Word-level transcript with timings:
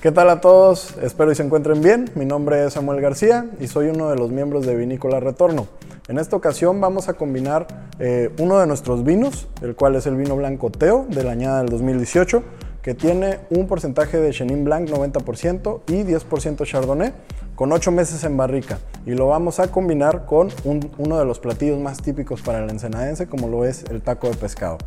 ¿Qué 0.00 0.12
tal 0.12 0.30
a 0.30 0.40
todos? 0.40 0.96
Espero 1.02 1.30
y 1.30 1.34
se 1.34 1.42
encuentren 1.42 1.82
bien. 1.82 2.10
Mi 2.14 2.24
nombre 2.24 2.64
es 2.64 2.72
Samuel 2.72 3.02
García 3.02 3.50
y 3.60 3.66
soy 3.66 3.88
uno 3.88 4.08
de 4.08 4.16
los 4.16 4.30
miembros 4.30 4.64
de 4.64 4.74
Vinícola 4.74 5.20
Retorno. 5.20 5.66
En 6.08 6.18
esta 6.18 6.36
ocasión 6.36 6.80
vamos 6.80 7.10
a 7.10 7.12
combinar 7.12 7.66
eh, 7.98 8.30
uno 8.38 8.58
de 8.58 8.66
nuestros 8.66 9.04
vinos, 9.04 9.46
el 9.60 9.74
cual 9.76 9.96
es 9.96 10.06
el 10.06 10.16
vino 10.16 10.36
blanco 10.36 10.70
Teo 10.70 11.04
de 11.10 11.22
la 11.22 11.32
añada 11.32 11.58
del 11.58 11.68
2018, 11.68 12.42
que 12.80 12.94
tiene 12.94 13.40
un 13.50 13.66
porcentaje 13.66 14.16
de 14.16 14.30
Chenin 14.30 14.64
Blanc 14.64 14.88
90% 14.88 15.80
y 15.88 16.02
10% 16.04 16.64
Chardonnay, 16.64 17.12
con 17.54 17.70
8 17.70 17.92
meses 17.92 18.24
en 18.24 18.38
barrica. 18.38 18.78
Y 19.04 19.10
lo 19.10 19.26
vamos 19.26 19.60
a 19.60 19.70
combinar 19.70 20.24
con 20.24 20.48
uno 20.96 21.18
de 21.18 21.26
los 21.26 21.40
platillos 21.40 21.78
más 21.78 22.00
típicos 22.00 22.40
para 22.40 22.64
el 22.64 22.70
ensenadense, 22.70 23.26
como 23.26 23.48
lo 23.48 23.66
es 23.66 23.84
el 23.90 24.00
taco 24.00 24.30
de 24.30 24.36
pescado. 24.36 24.78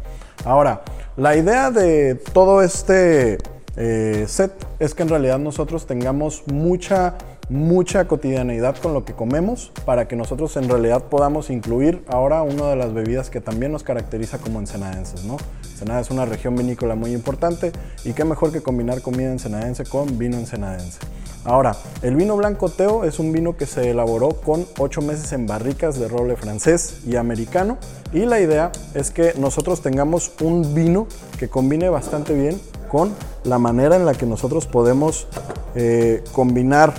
Ahora, 0.44 0.82
la 1.18 1.36
idea 1.36 1.70
de 1.70 2.16
todo 2.16 2.64
este 2.64 3.38
eh, 3.76 4.26
set 4.28 4.52
es 4.80 4.94
que 4.94 5.04
en 5.04 5.10
realidad 5.10 5.40
nosotros 5.40 5.88
tengamos 5.88 6.44
mucha 6.48 7.16
mucha 7.50 8.08
cotidianeidad 8.08 8.78
con 8.78 8.94
lo 8.94 9.04
que 9.04 9.14
comemos 9.14 9.72
para 9.86 10.08
que 10.08 10.16
nosotros 10.16 10.56
en 10.58 10.70
realidad 10.70 11.04
podamos 11.04 11.50
incluir 11.50 12.04
ahora 12.08 12.42
una 12.42 12.70
de 12.70 12.76
las 12.76 12.94
bebidas 12.94 13.30
que 13.30 13.42
también 13.42 13.72
nos 13.72 13.84
caracteriza 13.84 14.38
como 14.38 14.60
ensenadenses, 14.60 15.26
¿no? 15.26 15.38
Ensenada 15.72 16.00
es 16.00 16.10
una 16.10 16.26
región 16.26 16.56
vinícola 16.56 16.96
muy 16.96 17.12
importante 17.12 17.72
y 18.06 18.14
qué 18.14 18.24
mejor 18.24 18.52
que 18.52 18.62
combinar 18.62 19.02
comida 19.02 19.32
ensenadense 19.32 19.84
con 19.84 20.18
vino 20.18 20.38
ensenadense. 20.38 21.00
Ahora, 21.46 21.76
el 22.02 22.16
vino 22.16 22.38
blanco 22.38 22.70
Teo 22.70 23.04
es 23.04 23.20
un 23.20 23.34
vino 23.34 23.58
que 23.58 23.66
se 23.66 23.90
elaboró 23.90 24.30
con 24.30 24.66
8 24.80 25.02
meses 25.02 25.34
en 25.34 25.46
barricas 25.46 26.00
de 26.00 26.08
roble 26.08 26.38
francés 26.38 27.02
y 27.06 27.18
americano 27.18 27.78
y 28.14 28.26
la 28.26 28.40
idea 28.40 28.72
es 28.94 29.12
que 29.12 29.34
nosotros 29.38 29.82
tengamos 29.82 30.32
un 30.40 30.74
vino 30.74 31.08
que 31.38 31.50
combine 31.50 31.90
bastante 31.90 32.34
bien 32.34 32.62
con 32.94 33.12
la 33.44 33.58
manera 33.58 33.96
en 33.96 34.06
la 34.06 34.14
que 34.14 34.28
nosotros 34.28 34.68
podemos 34.68 35.26
eh, 35.74 36.24
combinar 36.32 36.94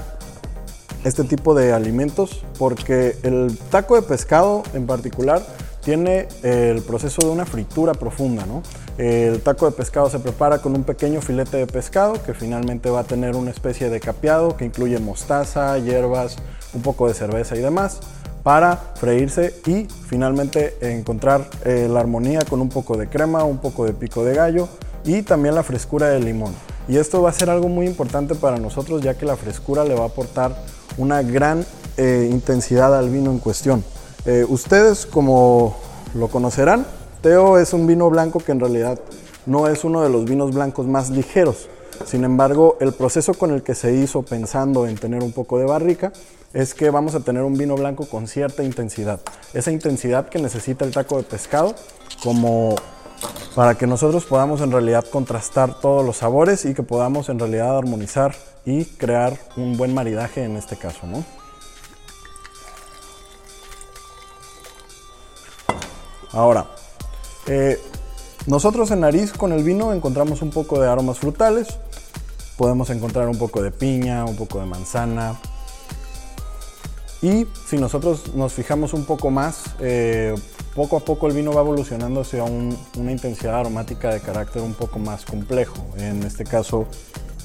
este 1.04 1.22
tipo 1.22 1.54
de 1.54 1.72
alimentos 1.72 2.44
porque 2.58 3.16
el 3.22 3.56
taco 3.70 3.94
de 3.94 4.02
pescado 4.02 4.64
en 4.74 4.88
particular 4.88 5.40
tiene 5.84 6.26
el 6.42 6.82
proceso 6.82 7.22
de 7.22 7.28
una 7.28 7.46
fritura 7.46 7.92
profunda. 7.94 8.44
El 8.98 9.40
taco 9.42 9.66
de 9.66 9.72
pescado 9.72 10.10
se 10.10 10.18
prepara 10.18 10.58
con 10.58 10.74
un 10.74 10.82
pequeño 10.82 11.20
filete 11.20 11.58
de 11.58 11.66
pescado 11.68 12.20
que 12.24 12.34
finalmente 12.34 12.90
va 12.90 13.00
a 13.00 13.04
tener 13.04 13.36
una 13.36 13.52
especie 13.52 13.88
de 13.88 14.00
capeado 14.00 14.56
que 14.56 14.64
incluye 14.64 14.98
mostaza, 14.98 15.78
hierbas, 15.78 16.38
un 16.72 16.82
poco 16.82 17.06
de 17.06 17.14
cerveza 17.14 17.54
y 17.54 17.60
demás 17.60 18.00
para 18.42 18.76
freírse 18.96 19.54
y 19.66 19.86
finalmente 20.08 20.76
encontrar 20.80 21.48
eh, 21.64 21.86
la 21.88 22.00
armonía 22.00 22.40
con 22.48 22.60
un 22.60 22.68
poco 22.68 22.96
de 22.96 23.08
crema, 23.08 23.44
un 23.44 23.58
poco 23.58 23.84
de 23.86 23.92
pico 23.92 24.24
de 24.24 24.34
gallo 24.34 24.68
y 25.04 25.22
también 25.22 25.54
la 25.54 25.62
frescura 25.62 26.08
del 26.08 26.24
limón. 26.24 26.54
Y 26.88 26.96
esto 26.96 27.22
va 27.22 27.30
a 27.30 27.32
ser 27.32 27.50
algo 27.50 27.68
muy 27.68 27.86
importante 27.86 28.34
para 28.34 28.58
nosotros 28.58 29.02
ya 29.02 29.14
que 29.14 29.26
la 29.26 29.36
frescura 29.36 29.84
le 29.84 29.94
va 29.94 30.02
a 30.02 30.06
aportar 30.06 30.56
una 30.98 31.22
gran 31.22 31.64
eh, 31.96 32.28
intensidad 32.30 32.96
al 32.96 33.10
vino 33.10 33.30
en 33.30 33.38
cuestión. 33.38 33.84
Eh, 34.26 34.44
ustedes 34.48 35.06
como 35.06 35.76
lo 36.14 36.28
conocerán, 36.28 36.86
Teo 37.22 37.58
es 37.58 37.72
un 37.72 37.86
vino 37.86 38.10
blanco 38.10 38.40
que 38.40 38.52
en 38.52 38.60
realidad 38.60 38.98
no 39.46 39.68
es 39.68 39.84
uno 39.84 40.02
de 40.02 40.10
los 40.10 40.24
vinos 40.24 40.54
blancos 40.54 40.86
más 40.86 41.10
ligeros. 41.10 41.68
Sin 42.04 42.24
embargo, 42.24 42.76
el 42.80 42.92
proceso 42.92 43.34
con 43.34 43.52
el 43.52 43.62
que 43.62 43.74
se 43.74 43.94
hizo 43.94 44.22
pensando 44.22 44.86
en 44.86 44.96
tener 44.96 45.22
un 45.22 45.32
poco 45.32 45.58
de 45.58 45.64
barrica 45.64 46.12
es 46.52 46.74
que 46.74 46.90
vamos 46.90 47.14
a 47.14 47.20
tener 47.20 47.42
un 47.42 47.56
vino 47.56 47.76
blanco 47.76 48.06
con 48.06 48.26
cierta 48.26 48.62
intensidad. 48.62 49.20
Esa 49.52 49.70
intensidad 49.70 50.28
que 50.28 50.38
necesita 50.38 50.84
el 50.84 50.92
taco 50.92 51.16
de 51.16 51.24
pescado 51.24 51.74
como 52.22 52.76
para 53.54 53.76
que 53.76 53.86
nosotros 53.86 54.24
podamos 54.24 54.60
en 54.60 54.72
realidad 54.72 55.04
contrastar 55.10 55.80
todos 55.80 56.04
los 56.04 56.16
sabores 56.16 56.64
y 56.64 56.74
que 56.74 56.82
podamos 56.82 57.28
en 57.28 57.38
realidad 57.38 57.78
armonizar 57.78 58.34
y 58.64 58.84
crear 58.84 59.38
un 59.56 59.76
buen 59.76 59.94
maridaje 59.94 60.44
en 60.44 60.56
este 60.56 60.76
caso, 60.76 61.06
¿no? 61.06 61.24
Ahora, 66.32 66.66
eh, 67.46 67.80
nosotros 68.46 68.90
en 68.90 69.00
nariz 69.00 69.32
con 69.32 69.52
el 69.52 69.62
vino 69.62 69.92
encontramos 69.92 70.42
un 70.42 70.50
poco 70.50 70.80
de 70.80 70.88
aromas 70.88 71.18
frutales, 71.18 71.78
podemos 72.56 72.90
encontrar 72.90 73.28
un 73.28 73.38
poco 73.38 73.62
de 73.62 73.70
piña, 73.70 74.24
un 74.24 74.34
poco 74.34 74.58
de 74.58 74.66
manzana, 74.66 75.38
y 77.24 77.46
si 77.66 77.78
nosotros 77.78 78.34
nos 78.34 78.52
fijamos 78.52 78.92
un 78.92 79.06
poco 79.06 79.30
más, 79.30 79.70
eh, 79.80 80.34
poco 80.74 80.98
a 80.98 81.00
poco 81.00 81.26
el 81.26 81.32
vino 81.32 81.54
va 81.54 81.62
evolucionando 81.62 82.20
hacia 82.20 82.44
una 82.44 83.10
intensidad 83.10 83.60
aromática 83.60 84.12
de 84.12 84.20
carácter 84.20 84.60
un 84.60 84.74
poco 84.74 84.98
más 84.98 85.24
complejo. 85.24 85.86
En 85.96 86.22
este 86.22 86.44
caso 86.44 86.86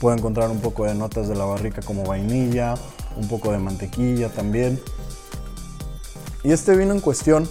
puedo 0.02 0.18
encontrar 0.18 0.50
un 0.50 0.60
poco 0.60 0.84
de 0.84 0.96
notas 0.96 1.30
de 1.30 1.36
la 1.36 1.46
barrica 1.46 1.82
como 1.82 2.04
vainilla, 2.04 2.76
un 3.16 3.30
poco 3.30 3.54
de 3.54 3.60
mantequilla 3.60 4.28
también. 4.28 4.82
Y 6.44 6.52
este 6.52 6.76
vino 6.76 6.94
en 6.94 7.00
cuestión 7.00 7.48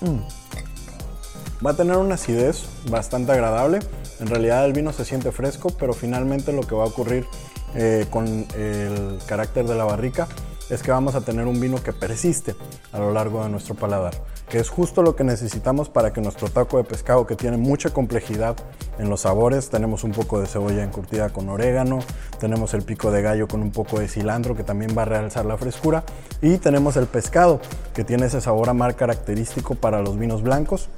mm, 0.00 1.66
va 1.66 1.72
a 1.72 1.76
tener 1.76 1.98
una 1.98 2.14
acidez 2.14 2.64
bastante 2.88 3.32
agradable. 3.32 3.80
En 4.18 4.28
realidad 4.28 4.64
el 4.64 4.72
vino 4.72 4.94
se 4.94 5.04
siente 5.04 5.30
fresco, 5.30 5.68
pero 5.78 5.92
finalmente 5.92 6.54
lo 6.54 6.62
que 6.62 6.74
va 6.74 6.84
a 6.84 6.86
ocurrir 6.86 7.26
eh, 7.74 8.06
con 8.10 8.46
el 8.56 9.18
carácter 9.26 9.66
de 9.66 9.74
la 9.74 9.84
barrica 9.84 10.28
es 10.70 10.82
que 10.82 10.90
vamos 10.90 11.14
a 11.14 11.20
tener 11.20 11.46
un 11.46 11.60
vino 11.60 11.82
que 11.82 11.92
persiste 11.92 12.56
a 12.92 12.98
lo 12.98 13.12
largo 13.12 13.42
de 13.44 13.50
nuestro 13.50 13.74
paladar, 13.74 14.14
que 14.48 14.58
es 14.58 14.68
justo 14.68 15.02
lo 15.02 15.14
que 15.14 15.22
necesitamos 15.22 15.88
para 15.88 16.12
que 16.12 16.20
nuestro 16.20 16.48
taco 16.48 16.78
de 16.78 16.84
pescado, 16.84 17.26
que 17.26 17.36
tiene 17.36 17.56
mucha 17.56 17.90
complejidad 17.90 18.56
en 18.98 19.08
los 19.08 19.20
sabores, 19.20 19.68
tenemos 19.70 20.02
un 20.02 20.12
poco 20.12 20.40
de 20.40 20.46
cebolla 20.46 20.82
encurtida 20.82 21.28
con 21.30 21.48
orégano, 21.48 22.00
tenemos 22.40 22.74
el 22.74 22.82
pico 22.82 23.12
de 23.12 23.22
gallo 23.22 23.46
con 23.46 23.62
un 23.62 23.70
poco 23.70 24.00
de 24.00 24.08
cilantro 24.08 24.56
que 24.56 24.64
también 24.64 24.96
va 24.96 25.02
a 25.02 25.06
realzar 25.06 25.44
la 25.44 25.56
frescura 25.56 26.04
y 26.42 26.58
tenemos 26.58 26.96
el 26.96 27.06
pescado 27.06 27.60
que 27.94 28.04
tiene 28.04 28.26
ese 28.26 28.40
sabor 28.40 28.68
amar 28.68 28.96
característico 28.96 29.76
para 29.76 30.02
los 30.02 30.18
vinos 30.18 30.42
blancos 30.42 30.88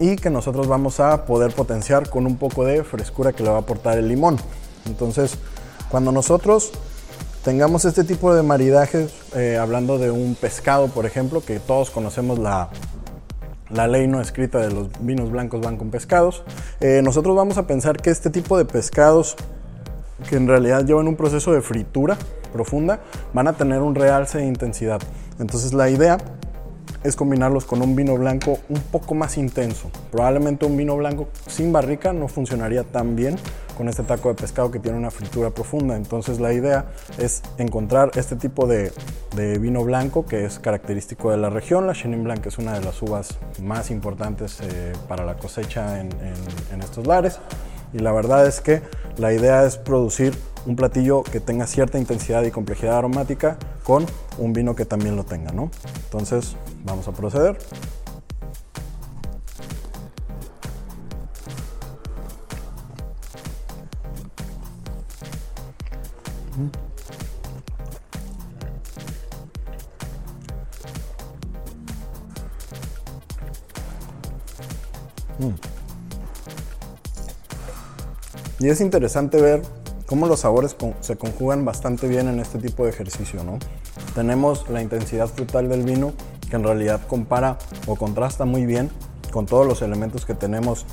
y 0.00 0.16
que 0.16 0.30
nosotros 0.30 0.66
vamos 0.66 0.98
a 0.98 1.26
poder 1.26 1.52
potenciar 1.52 2.08
con 2.08 2.26
un 2.26 2.38
poco 2.38 2.64
de 2.64 2.82
frescura 2.82 3.32
que 3.32 3.44
le 3.44 3.50
va 3.50 3.56
a 3.56 3.60
aportar 3.60 3.98
el 3.98 4.08
limón. 4.08 4.38
Entonces, 4.86 5.36
cuando 5.90 6.12
nosotros 6.12 6.70
tengamos 7.44 7.84
este 7.84 8.04
tipo 8.04 8.34
de 8.34 8.42
maridajes, 8.42 9.12
eh, 9.34 9.58
hablando 9.60 9.98
de 9.98 10.10
un 10.10 10.34
pescado, 10.34 10.88
por 10.88 11.04
ejemplo, 11.04 11.42
que 11.44 11.58
todos 11.58 11.90
conocemos 11.90 12.38
la, 12.38 12.68
la 13.70 13.88
ley 13.88 14.06
no 14.06 14.20
escrita 14.20 14.60
de 14.60 14.70
los 14.70 14.88
vinos 15.00 15.30
blancos 15.30 15.60
van 15.60 15.76
con 15.76 15.90
pescados, 15.90 16.44
eh, 16.80 17.00
nosotros 17.02 17.34
vamos 17.36 17.58
a 17.58 17.66
pensar 17.66 18.00
que 18.00 18.10
este 18.10 18.30
tipo 18.30 18.56
de 18.56 18.64
pescados, 18.64 19.36
que 20.28 20.36
en 20.36 20.46
realidad 20.46 20.84
llevan 20.84 21.08
un 21.08 21.16
proceso 21.16 21.52
de 21.52 21.60
fritura 21.60 22.16
profunda, 22.52 23.00
van 23.32 23.48
a 23.48 23.54
tener 23.54 23.80
un 23.80 23.94
realce 23.94 24.38
de 24.38 24.46
intensidad. 24.46 25.00
Entonces 25.38 25.72
la 25.72 25.88
idea 25.88 26.18
es 27.02 27.16
combinarlos 27.16 27.64
con 27.64 27.82
un 27.82 27.96
vino 27.96 28.16
blanco 28.16 28.58
un 28.68 28.80
poco 28.80 29.14
más 29.14 29.36
intenso. 29.38 29.90
Probablemente 30.10 30.66
un 30.66 30.76
vino 30.76 30.96
blanco 30.96 31.28
sin 31.46 31.72
barrica 31.72 32.12
no 32.12 32.28
funcionaría 32.28 32.84
tan 32.84 33.16
bien 33.16 33.36
con 33.76 33.88
este 33.88 34.02
taco 34.02 34.28
de 34.28 34.34
pescado 34.34 34.70
que 34.70 34.78
tiene 34.78 34.98
una 34.98 35.10
fritura 35.10 35.50
profunda. 35.50 35.96
Entonces 35.96 36.38
la 36.38 36.52
idea 36.52 36.86
es 37.18 37.42
encontrar 37.56 38.10
este 38.14 38.36
tipo 38.36 38.66
de, 38.66 38.92
vino 39.58 39.82
blanco 39.84 40.26
que 40.26 40.44
es 40.44 40.58
característico 40.58 41.30
de 41.30 41.38
la 41.38 41.48
región. 41.48 41.86
La 41.86 41.94
Chenin 41.94 42.22
Blanc 42.22 42.44
es 42.46 42.58
una 42.58 42.74
de 42.74 42.84
las 42.84 43.00
uvas 43.00 43.38
más 43.62 43.90
importantes 43.90 44.58
eh, 44.60 44.92
para 45.08 45.24
la 45.24 45.36
cosecha 45.36 45.98
en, 45.98 46.10
estos 46.82 47.06
lares. 47.06 47.38
Y 47.94 47.98
la 48.00 48.12
verdad 48.12 48.46
es 48.46 48.60
que 48.60 48.82
la 49.16 49.32
idea 49.32 49.64
es 49.64 49.78
producir 49.78 50.34
un 50.66 50.76
platillo 50.76 51.22
que 51.22 51.40
tenga 51.40 51.66
cierta 51.66 51.98
intensidad 51.98 52.42
y 52.42 52.50
complejidad 52.50 52.98
aromática 52.98 53.56
con 53.82 54.04
un 54.38 54.52
vino 54.52 54.76
que 54.76 54.84
también 54.84 55.16
lo 55.16 55.24
tenga, 55.24 55.52
¿no? 55.52 55.70
Entonces, 56.04 56.54
vamos 56.84 57.06
a 57.08 57.12
proceder. 57.12 57.58
Mm. 75.38 75.54
Y 78.60 78.68
es 78.68 78.80
interesante 78.82 79.40
ver 79.40 79.62
cómo 80.06 80.26
los 80.26 80.40
sabores 80.40 80.76
se 81.00 81.16
conjugan 81.16 81.64
bastante 81.64 82.08
bien 82.08 82.28
en 82.28 82.40
este 82.40 82.58
tipo 82.58 82.84
de 82.84 82.90
ejercicio, 82.90 83.42
¿no? 83.42 83.58
Tenemos 84.14 84.68
la 84.68 84.82
intensidad 84.82 85.28
frutal 85.28 85.68
del 85.68 85.82
vino 85.82 86.12
que 86.50 86.56
en 86.56 86.64
realidad 86.64 87.00
compara 87.06 87.56
o 87.86 87.96
contrasta 87.96 88.44
muy 88.44 88.66
bien 88.66 88.90
con 89.32 89.46
todos 89.46 89.66
los 89.66 89.80
elementos 89.80 90.26
que 90.26 90.34
tenemos 90.34 90.84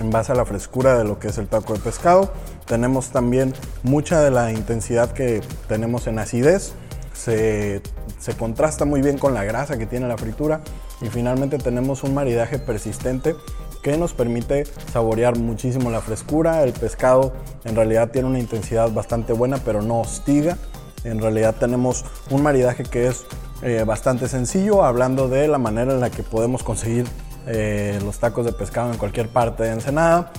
en 0.00 0.10
base 0.10 0.32
a 0.32 0.34
la 0.34 0.44
frescura 0.44 0.98
de 0.98 1.04
lo 1.04 1.18
que 1.18 1.28
es 1.28 1.38
el 1.38 1.46
taco 1.46 1.74
de 1.74 1.78
pescado. 1.78 2.32
Tenemos 2.66 3.10
también 3.10 3.54
mucha 3.82 4.20
de 4.20 4.30
la 4.30 4.52
intensidad 4.52 5.12
que 5.12 5.42
tenemos 5.68 6.06
en 6.06 6.18
acidez. 6.18 6.72
Se, 7.12 7.82
se, 8.18 8.34
contrasta 8.34 8.86
muy 8.86 9.02
bien 9.02 9.18
con 9.18 9.34
la 9.34 9.44
grasa 9.44 9.76
que 9.76 9.84
tiene 9.84 10.08
la 10.08 10.16
fritura 10.16 10.62
y 11.02 11.08
finalmente 11.08 11.58
tenemos 11.58 12.02
un 12.02 12.14
maridaje 12.14 12.58
persistente 12.58 13.36
que 13.82 13.96
nos 13.98 14.14
permite 14.14 14.64
saborear 14.92 15.38
muchísimo 15.38 15.90
la 15.90 16.00
frescura. 16.00 16.62
El 16.62 16.72
pescado 16.72 17.32
en 17.64 17.76
realidad 17.76 18.10
tiene 18.10 18.28
una 18.28 18.38
intensidad 18.38 18.90
bastante 18.90 19.34
buena, 19.34 19.58
pero 19.58 19.82
no 19.82 20.00
hostiga. 20.00 20.56
En 21.04 21.20
realidad 21.20 21.56
tenemos 21.58 22.04
un 22.30 22.42
maridaje 22.42 22.84
que 22.84 23.08
es 23.08 23.24
eh, 23.62 23.84
bastante 23.86 24.28
sencillo, 24.28 24.84
hablando 24.84 25.28
de 25.28 25.48
la 25.48 25.58
manera 25.58 25.92
en 25.92 26.00
la 26.00 26.10
que 26.10 26.22
podemos 26.22 26.62
conseguir 26.62 27.06
eh, 27.46 27.98
los 28.04 28.18
tacos 28.18 28.46
de 28.46 28.52
pescado 28.52 28.92
en 28.92 28.98
cualquier 28.98 29.28
parte 29.28 29.64
de 29.64 29.72
Ensenada. 29.72 30.32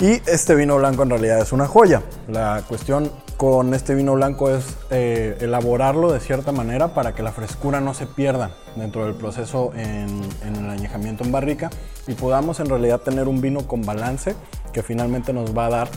Y 0.00 0.22
este 0.30 0.54
vino 0.54 0.76
blanco 0.76 1.02
en 1.02 1.10
realidad 1.10 1.40
es 1.40 1.52
una 1.52 1.66
joya. 1.66 2.02
La 2.28 2.62
cuestión 2.68 3.10
con 3.36 3.74
este 3.74 3.96
vino 3.96 4.14
blanco 4.14 4.50
es 4.50 4.76
eh, 4.90 5.36
elaborarlo 5.40 6.12
de 6.12 6.20
cierta 6.20 6.52
manera 6.52 6.94
para 6.94 7.14
que 7.14 7.22
la 7.24 7.32
frescura 7.32 7.80
no 7.80 7.94
se 7.94 8.06
pierda 8.06 8.50
dentro 8.76 9.04
del 9.04 9.14
proceso 9.14 9.72
en, 9.74 10.20
en, 10.44 10.56
el 10.56 10.70
añejamiento 10.70 11.24
en 11.24 11.32
barrica 11.32 11.70
y 12.06 12.14
podamos 12.14 12.60
en 12.60 12.68
realidad 12.68 13.00
tener 13.00 13.26
un 13.26 13.40
vino 13.40 13.66
con 13.66 13.82
balance 13.82 14.36
que 14.72 14.82
finalmente 14.82 15.32
nos 15.32 15.56
va 15.56 15.66
a 15.66 15.70
dar 15.70 15.88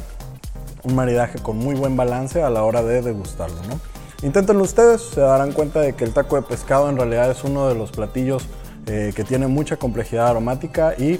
un 0.84 0.96
maridaje 0.96 1.40
con 1.40 1.58
muy 1.58 1.76
buen 1.76 1.96
balance 1.96 2.42
a 2.42 2.50
la 2.50 2.64
hora 2.64 2.82
de 2.82 3.02
degustarlo. 3.02 3.62
¿no? 3.68 3.91
Inténtenlo 4.24 4.64
ustedes, 4.64 5.02
se 5.02 5.20
darán 5.20 5.52
cuenta 5.52 5.82
de 5.82 5.94
que 5.94 6.04
el 6.04 6.14
taco 6.14 6.36
de 6.36 6.44
pescado 6.44 6.90
en 6.90 6.98
realidad 6.98 7.32
es 7.32 7.44
uno 7.44 7.68
de 7.68 7.74
los 7.74 7.92
platillos 7.92 8.46
eh, 8.86 9.14
que 9.16 9.24
tiene 9.24 9.48
mucha 9.48 9.78
complejidad 9.78 10.28
aromática 10.28 10.94
y 10.96 11.18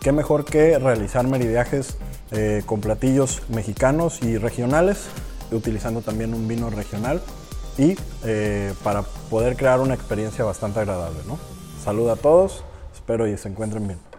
qué 0.00 0.12
mejor 0.12 0.44
que 0.44 0.78
realizar 0.78 1.26
meridiajes 1.26 1.96
eh, 2.30 2.62
con 2.64 2.80
platillos 2.80 3.42
mexicanos 3.48 4.22
y 4.22 4.38
regionales, 4.38 5.06
utilizando 5.50 6.00
también 6.00 6.32
un 6.32 6.46
vino 6.46 6.70
regional 6.70 7.20
y 7.76 7.96
eh, 8.24 8.72
para 8.84 9.02
poder 9.02 9.56
crear 9.56 9.80
una 9.80 9.94
experiencia 9.94 10.44
bastante 10.44 10.78
agradable. 10.78 11.18
¿no? 11.26 11.38
Salud 11.82 12.08
a 12.08 12.14
todos, 12.14 12.62
espero 12.94 13.26
y 13.26 13.36
se 13.36 13.48
encuentren 13.48 13.88
bien. 13.88 14.13